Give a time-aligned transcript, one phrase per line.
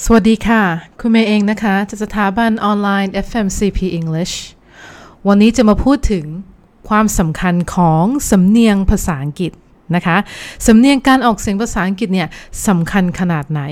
[0.00, 0.62] สวัสดีค่ะ
[1.00, 4.34] คุณเมย์เองนะคะจากสถาบันออนไลน์ FMCP English
[5.28, 6.24] วันนี้จะมาพูดถึง
[6.88, 9.52] ความสำคัญของสำเนียงภาษาอังกฤษ
[9.94, 10.16] นะคะ
[10.66, 12.28] สำเนียงการออกเสียงภาษาอังกฤษเนี่ย
[12.68, 13.62] สำคัญขนาดไหน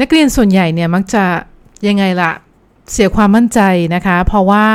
[0.00, 1.24] นักเรียนส่วนใหญ่เนี่ยมักจะ
[1.88, 2.32] ยังไงละ
[2.92, 3.60] เสียความมั่นใจ
[3.94, 4.66] นะคะ เพราะว่า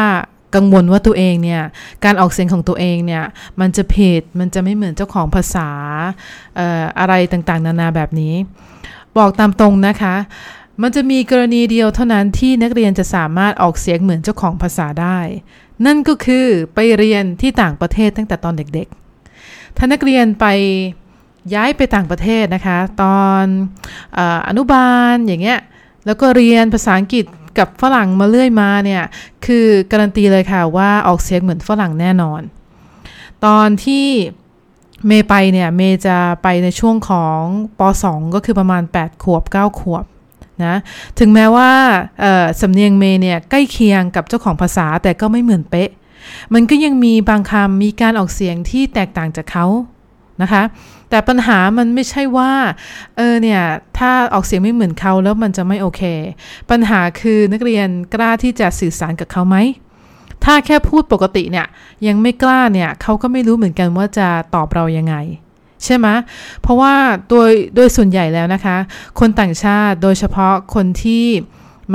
[0.56, 1.62] กังวลว่าตัวเองเนี่ย
[2.06, 3.24] การออกเสียงของตัวเองเนี่ย
[3.60, 5.70] มันจะผิดมันจะไม่เหมือนเจ้าของภาษา
[6.60, 8.36] อออะไรต่างๆ นานาแบบนี้
[9.18, 10.16] บอกตามตรงนะคะ
[10.82, 15.20] มันจะมีกรณีเดียวเท่านั้นที่นักเรียนจะสามารถออกเสียงเหมือนเจ้าของภาษาได้
[15.86, 20.46] นั่นก็คือไปเรียนที่ต่างประเทศตั้งแต่ตอนเด็กๆ ถ้านักเรียนไป
[21.54, 23.44] ย้ายไปต่างประเทศนะคะ ตอน
[24.48, 25.60] อนุบาลอย่างเงี้ย
[26.06, 27.26] แล้วก็เรียนภาษาอังกฤษ
[27.60, 29.04] กับฝรั่งมาเรื่อยมาเนี่ย
[29.46, 32.42] คือการันตีเลยค่ะว่าออกเสียงเหมือนฝรั่งแน่นอน
[33.46, 34.08] ตอนที่
[35.08, 37.42] เมย์ไปเนี่ย เมย์จะไปในช่วงของ
[37.80, 40.06] ป .2 ก็คือประมาณ 8 ขวบ 9 ขวบ
[40.66, 40.76] นะ
[41.20, 41.72] ถึงแม้ว่า
[42.62, 45.90] สำเนียงเมย์เนี่ยใกล้เคียงกับเจ้าของภาษาแต่ก็ไม่เหมือนเป๊ะ
[46.54, 49.66] มันก็ยังมีบางคำมีการออกเสียงที่แตกต่างจากเขา
[50.42, 50.64] นะคะ
[51.10, 52.52] แต่ปัญหามันไม่ใช่ว่า
[53.18, 53.62] เออเนี่ย
[53.98, 56.02] ถ้าออกเสียงไม่เหมือนเขาแล้วมันจะไม่โอเค
[56.70, 59.58] ปัญหาคือนักเรียนกล้าที่จะสื่อสารกับเขาไหม
[60.52, 61.68] ถ้าแค่พูดปกติเนี่ย
[62.08, 65.16] ยังไม่กล้าเนี่ยเขาก็ไม่รู้เหมือนกันว่าจะตอบเรายังไง
[65.84, 66.08] ใช่ไหม
[66.62, 66.94] เพราะว่า
[67.30, 68.78] โดยโดยส่วนใหญ่แล้วนะคะ
[69.20, 71.26] คนต่างชาติโดยเฉพาะคนที่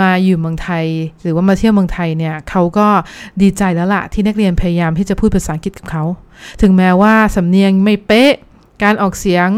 [0.01, 0.87] มาอยู่เมืองไทย
[1.23, 2.89] หรือว่ามาเที่ยวเมืองไทยเนี่ยเขาก็
[3.43, 6.05] ดีใจแล้วละที่นักเรียนพยายามที่จะพูดภาษาอังกฤษกับเขา
[6.61, 8.33] ถึงแม้ว่าสำเนียงไม่เป๊ะ
[8.83, 9.49] การออกเสียง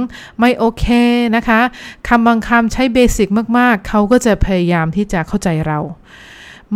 [0.41, 0.85] ไม่โอเค
[1.37, 1.61] นะคะ
[2.09, 5.79] คำบางคำใช้เบสิกมาก ๆ เขาก็จะพยายามที่จะเข้าใจเรา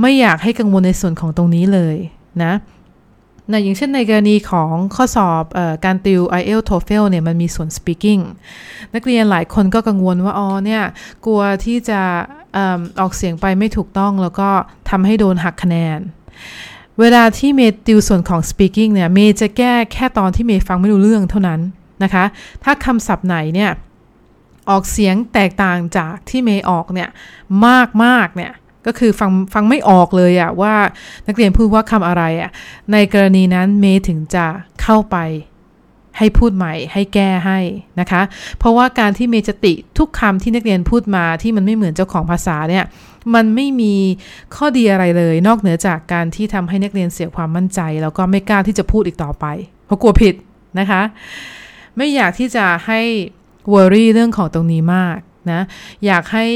[0.00, 1.96] ไม่อยากให้กังวลในส่วนของตรงนี้เลย
[2.44, 2.52] นะ
[3.50, 8.22] นะอย่างเช่นในกรณีของข้อสอบอการติว IELTS TOEFL เนี่ยมันมีส่วน speaking
[8.94, 10.82] นักเรียนหลายคนก็กังวลว่าอ๋อเนี่ย
[11.24, 12.00] กลัวที่จะ
[12.56, 12.58] อ
[13.00, 14.48] ออกเสียงไปไม่ถูกต้องแล้วก็
[14.90, 15.98] ทำให้โดนหักคะแนน
[17.00, 21.60] เวลาที่เมย์ติวส่วนของ speaking เนี่ยเมย์จะแก้แค่ตอนที่เมย์ฟังไม่รู้เรื่องเท่านั้น
[22.02, 22.24] นะคะ
[22.64, 23.70] ถ้าคำศัพท์ไหนเนี่ย
[24.70, 27.08] ออกเสียงแตกต่างจากที่เมย์ออกเนี่ย
[27.66, 28.52] มากมากเนี่ย
[28.86, 30.74] ก็คือฟังฟังไม่ออกเลยอะว่า
[31.26, 32.50] นักเรียนพูดว่าคำอะไรอะ
[32.92, 34.46] ในกรณีนั้นเมย์ถึงจะ
[34.82, 35.18] เข้าไป
[36.18, 37.58] ให้พูดใหม่ให้แก้ให้
[38.00, 38.22] นะคะ
[38.58, 42.84] เพราะว่าการที่เมย์จะติทุกคำที่นักเรียนพูดมาที่มันไม่เหมือนเจ้าของภาษาเนี่ย
[43.34, 43.94] มันไม่มี
[44.54, 49.46] ข้อดีอะไรเลย นอกเหนือจากการที่ทำให้นักเรียนเสียความมั่นใจ แล้วก็ไม่กล้าที่จะพูดอีกต่อไป
[49.86, 50.34] เพราะกลัวผิด
[50.78, 51.02] นะคะ
[51.96, 53.00] ไม่อยากที่จะให้
[53.74, 55.18] worry เรื่องของตรงนี้มาก
[55.52, 55.60] นะ
[56.06, 56.46] อยากให้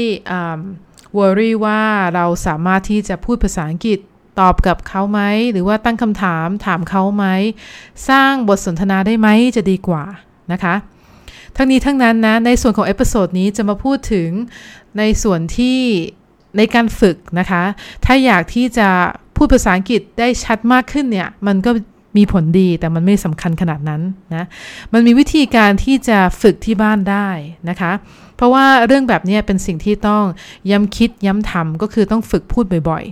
[1.17, 1.81] worry ว่า
[2.15, 3.99] เราสามารถที่จะพูดภาษาอังกฤษ
[4.39, 5.21] ตอบกับเขาไหม
[5.51, 7.25] หรือว่าตั้งคำถามถามเขาไหม
[8.09, 10.03] สร้างบทสนทนาได้ไหมจะดีกว่า
[10.51, 10.75] นะคะ
[11.55, 14.29] ทั้งนี้ทั้งนั้นนะ ในส่วนของ episode นี้จะมาพูดถึง
[14.97, 15.79] ในส่วนที่
[16.57, 17.63] ในการฝึกนะคะ
[18.05, 18.89] ถ้าอยากที่จะ
[19.35, 21.71] พูดภาษาอังกฤษได้ชัดมากขึ้นเนี่ย มันก็
[22.17, 24.01] มีผลดีแต่มันไม่สำคัญขนาดนั้น
[24.35, 24.45] นะ
[24.93, 27.29] มันมีวิธีการที่จะฝึกที่บ้านได้
[27.69, 27.91] นะคะ
[28.35, 30.23] เพราะว่าเรื่องแบบนี้เป็นสิ่งที่ต้อง
[30.71, 33.03] ย้ำคิดย้ำทำก็คือต้องฝึกพูดบ่อย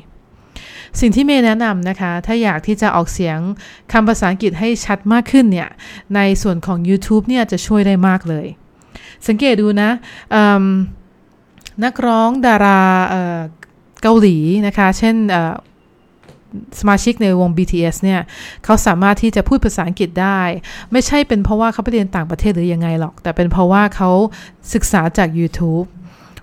[0.45, 3.39] ๆ สิ่งที่เมย์แนะนำนะคะ ถ้าอยากที่จะออกเสียง
[3.91, 5.69] คำภาษาอังกฤษให้ชัดมากขึ้นเนี่ย
[6.15, 8.45] ในส่วนของ YouTube เนี่ยจะช่วยได้มากเลย
[9.27, 9.91] สังเกตดูนะ
[11.83, 12.81] นักร้องดารา
[14.01, 14.37] เกาหลี
[14.67, 15.15] นะคะ เช่น
[16.79, 18.21] สมาชิกในวง BTS เนี่ย
[18.65, 20.41] เขาสามารถที่จะพูดภาษาอังกฤษได้
[20.91, 24.11] ไม่ใช่เป็นเพราะว่าเขาไปเรียนต่างประเทศหรือยังไงหรอก แต่เป็นเพราะว่าเขา
[24.73, 25.87] ศึกษาจาก YouTube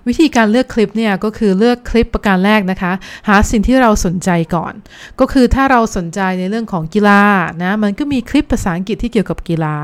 [0.07, 2.91] วิธีการเลือกคลิปเนี่ยก็คือเลือกคลิปประการแรกนะคะ
[3.27, 4.73] หาสิ่งที่เราสนใจก่อน
[5.19, 7.21] ก็คือถ้าเราสนใจในเรื่องของกีฬา
[7.63, 9.75] นะมันก็มีคลิปภาษาอังกฤษที่เกี่ยวกับกีฬา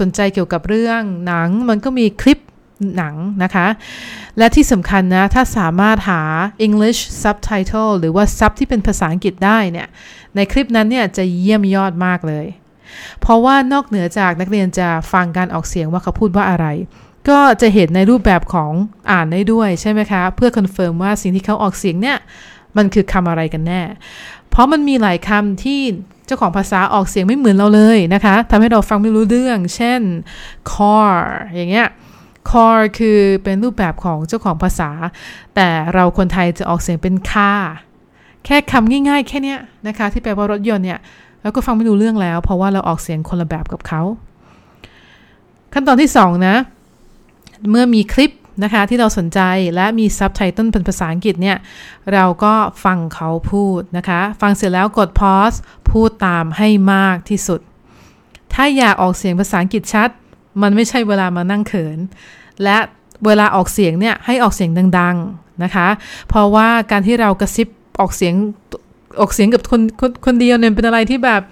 [0.00, 2.38] สนใจเกี่ยวกับเรื่องหนัง มันก็มีคลิป
[2.96, 3.66] หนังนะคะ
[4.38, 6.22] และที่สำคัญนะ ถ้าสามารถหา
[6.66, 9.88] English subtitle หรือว่าซับที่เป็นภาษาอังกฤษได้เนี่ย
[10.34, 12.46] ในคลิปนั้นเนี่ยจะเยี่ยมยอดมากเลย
[13.20, 16.66] เพราะว่านอกเหนือจากนักเรียนจะฟังการออกเสียงว่าเขาพูดว่าอะไร
[17.28, 18.72] ก็จะเห็นในรูปแบบของ
[19.10, 22.18] อ่านได้ด้วยใช่ไหมคะ เพื่อ confirm ว่าสิ่งที่เขาออกเสียงเนี่ย
[22.76, 23.82] มันคือคำอะไรกันแน่
[24.50, 25.80] เพราะมันมีหลายคำที่
[26.26, 30.00] เจ้าของภาษาออกเสียงไม่เหมือนเราเลยนะคะทำให้เราฟังไม่รู้เรื่อง เช่น
[30.72, 31.12] car
[31.54, 31.88] อย่างเงี้ย
[32.50, 34.90] car คือเป็นรูปแบบของเจ้าของภาษา
[35.54, 37.52] แต่เราคนไทยจะออกเสียงเป็นค่า
[38.44, 39.56] แค่คำง่ายๆ แค่นี้
[39.86, 40.98] นะคะ ที่แปลว่ารถยนต์เนี่ย
[41.42, 44.02] เราก็ฟังไม่รู้เรื่องแล้ว เพราะว่าเราออกเสียงคนละแบบกับเขา
[45.72, 46.56] ขั้นตอนที่2นะ
[47.70, 48.32] เมื่อมีคลิป
[48.64, 49.40] นะคะที่เราสนใจ
[49.74, 51.56] และมีซับไตเติลเป็นภาษาอังกฤษเนี่ย
[52.12, 52.54] เราก็
[52.84, 55.52] ฟังเขาพูดนะคะ ฟังเสร็จแล้วกดพอส
[55.90, 57.60] พูดตามให้มากที่สุด
[58.52, 60.10] ถ้าอยากออกเสียงภาษาอังกฤษชัด
[60.62, 61.98] มันไม่ใช่เวลามานั่งเขิน
[62.62, 62.76] และ
[63.26, 65.88] เวลาออกเสียงเนี่ยให้ออกเสียงดังๆนะคะ
[66.28, 67.68] เพราะว่าการที่เรากระซิบ
[68.00, 68.34] ออกเสียง
[69.20, 71.42] ออกเสียงกับคนคนคนเดียวเนี่ยเป็นอะไรที่แบบ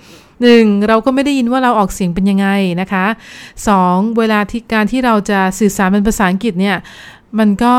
[0.43, 2.49] หนึ่งเราก็ไม่ได้ยินว่าเราออกเสียงเป็นยังไง
[2.81, 3.07] นะคะ
[3.69, 6.77] สองเวลาที่การที่เราจะสื่อสารเป็นภาษาอังกฤษเนี่ย
[7.39, 7.75] มันก็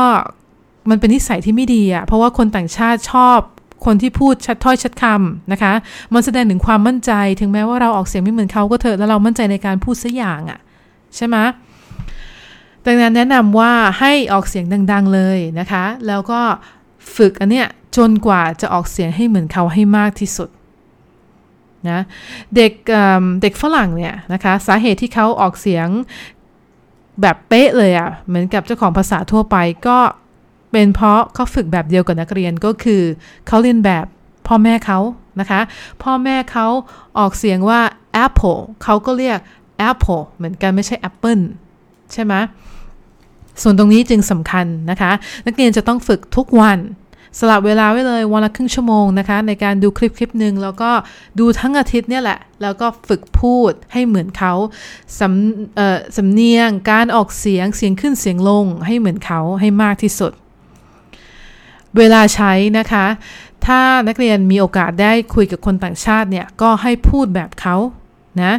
[0.90, 3.38] มันเป็นนิสัยที่ไม่ดีอะ่ะเพราะว่าคนต่างชาติชอบ
[3.84, 5.72] คนที่พูดชัดถ้อยชัดคำนะคะ
[6.14, 10.58] มันแสดงถึงความมั่นใจ ถึงแม้ว่าเราออกเสียงไม่เหมือนเขาก็เถอะแล้วเรามั่นใจในการพูดสักอย่างอะ่ะ
[11.16, 11.36] ใช่ไหม
[12.86, 16.40] ดังนั้นแนะนำว่าให้ออกเสียงดัง ๆเลยนะคะ แล้วก็
[17.16, 20.48] ฝึกอันเนี้ยจนกว่าจะออกเสียงให้เหมือนเขาให้มากที่สุด
[21.90, 22.00] นะ
[22.56, 22.72] เด็ก
[23.42, 25.88] เด็กฝรั่งเนี่ยนะคะสาเหตุที่เขาออกเสียง
[27.20, 29.56] แบบเป๊ะเลยอะ่ะเหมือนกับเจ้าของภาษาทั่วไป
[29.86, 29.98] ก็
[30.72, 33.02] เป็นเพราะเขาฝึกแบบเดียวกับนักเรียนก็คือ
[33.46, 34.06] เขาเรียนแบบ
[34.46, 34.98] พ่อแม่เขา
[35.40, 35.60] นะคะ
[36.02, 36.66] พ่อแม่เขา
[37.18, 37.80] ออกเสียงว่า
[38.24, 39.38] apple เขาก็เรียก
[39.88, 41.42] apple เหมือนกันไม่ใช่ apple
[42.12, 42.34] ใช่ไหม
[43.62, 45.12] ส่วนตรงนี้จึงสำคัญนะคะ
[45.46, 46.78] นักเรียนจะต้องฝึกทุกวัน
[47.38, 50.90] สลับเวลาไว้เลยวันละครึ่งชั่วโมงนะคะ ในการดูคลิปคลิปหนึ่งแล้วก็
[51.38, 54.52] ดูทั้งอาทิตย์เนี่ยแหละ แล้วก็ฝึกพูดให้เหมือนเขา
[55.20, 60.32] สำสำเนียงการออกเสียงเสียงขึ้นเสียงลงให้เหมือนเขาให้มากที่สุด
[61.98, 63.06] เวลาใช้นะคะ
[63.66, 67.76] ถ้านักเรียนมีโอกาสได้คุยกับคนต่างชาติเนี่ย ก็ให้พูดแบบเขา
[68.42, 68.52] นะ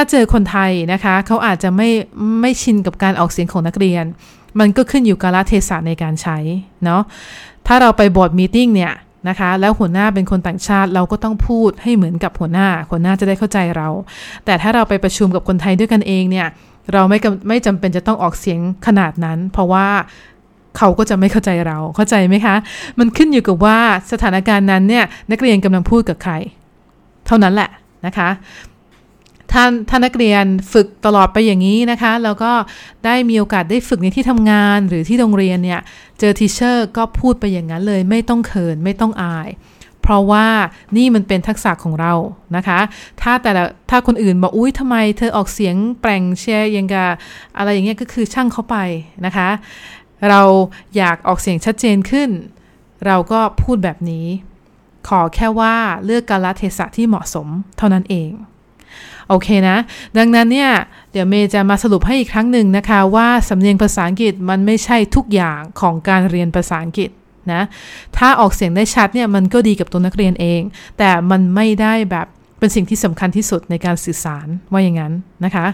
[0.00, 1.88] ถ้าเจอคนไทยนะคะเขาอาจจะไม่
[2.40, 4.04] ไม่ชินกับการออกเสียงของนักเรียน
[4.60, 6.38] มันก็ขึ้นอยู่กับละเทศะในการใช้
[6.84, 7.02] เนาะ
[7.66, 8.92] ถ้าเราไปบอร์ดมีติ้งเนี่ย
[9.28, 13.88] นะคะแล้วหัวหน้าเป็นคนต่างชาติเราก็ต้องพูดให้เหมือนกับหัวหน้า หัวหน้าจะได้เข้าใจเรา
[14.44, 16.46] แต่ถ้าเราไปประชุมกับคนไทยด้วยกันเองเนี่ย
[16.92, 17.18] เราไม่
[17.48, 19.86] ไม่จำเป็นจะต้องออกเสียงขนาดนั้น เพราะว่า
[20.78, 22.56] เขาก็จะไม่เข้าใจเราเข้าใจไหมคะ
[22.98, 23.78] มันขึ้นอยู่กับว่า
[24.12, 26.32] สถานการณ์นั้นเนี่ยนักเรียนกำลังพูดกับใคร
[27.26, 27.70] เท่านั้นแหละ
[28.06, 28.28] นะคะ
[29.52, 32.52] ท่านท่านนักเรียนฝึกตลอดไปอย่างนี้นะคะ แล้วก็
[33.04, 35.80] ได้มีโอกาสได้ฝึกในที่ทำงานหรือที่โรงเรียนเนี่ย
[36.18, 39.48] เจอทีเชอร์ก็พูดไปอย่างนั้นเลยไม่ต้องเขินไม่ต้องอาย
[40.02, 40.46] เพราะว่า
[40.96, 42.12] นี่มันเป็นทักษะของเรา
[42.56, 42.80] นะคะ
[43.22, 47.06] ถ้าแต่ละถ้าคนอื่นบอกอุ้ยทำไมเธอออกเสียงแปลงแชร์ยังกะ
[47.58, 48.76] อะไรอย่างเงี้ยก็คือช่างเขาไป
[49.26, 49.48] นะคะ
[50.28, 50.42] เรา
[50.96, 52.30] อยากออกเสียงชัดเจนขึ้น
[53.06, 54.26] เราก็พูดแบบนี้
[55.08, 55.74] ขอแค่ว่า
[56.04, 57.48] เลือกกาลเทศะที่เหมาะสม
[57.78, 58.30] เท่านั้นเอง
[59.28, 59.76] โอเคนะ
[60.18, 60.70] ดังนั้นเนี่ย
[61.12, 67.10] เดี๋ยวเมย์จะมาสรุปให้อีกครั้งหนึ่งนะคะว่าสำเนียงภาษาอังกฤษมันไม่ใช่ทุกอย่างของการเรียนภาษาอังกฤษ
[67.52, 67.62] นะ
[68.16, 70.62] ถ้าออกเสียงได้ชัดเนี่ยมันก็ดีกับตัวนักเรียนเอง
[70.98, 72.26] แต่มันไม่ได้แบบ
[72.58, 75.12] เป็นสิ่งที่สำคัญที่สุดในการสื่อสารว่าอย่างนั้น
[75.44, 75.66] นะคะ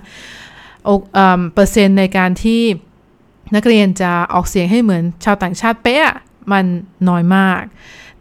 [1.54, 2.62] เปอร์เซ็นต์ในการที่
[3.56, 6.02] นักเรียนจะออกเสียงให้เหมือนชาวต่างชาติเป๊ะ
[6.52, 6.64] มัน
[7.08, 7.62] น้อยมาก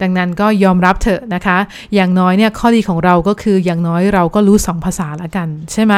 [0.04, 1.58] ดังนั้นก็ยอมรับเถอะนะคะ
[1.96, 5.94] อย่างน้อยเนี่ยข้อดีของเราก็คืออย่างน้อยเราก็รู้สองภาษาละกัน ใช่ไหม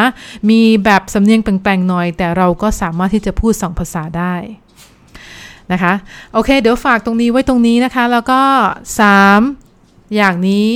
[0.50, 4.36] มีแบบสำเนียงแปลงๆหน่อย แต่เราก็สามารถที่จะพูดสองภาษาได้
[5.72, 5.94] นะคะ
[6.34, 8.42] โอเค เดี๋ยวฝากตรงนี้ไว้ตรงนี้นะคะ แล้วก็
[9.40, 10.68] 3 อย่างนี้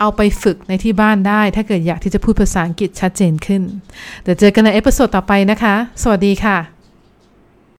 [0.00, 3.62] เอาไปฝึกในที่บ้านได้ ถ้าเกิดอยากที่จะพูดภาษาอังกฤษชัดเจนขึ้น
[4.22, 6.73] เดี๋ยวเจอกันในเอพิโซดต่อไปนะคะ สวัสดีค่ะ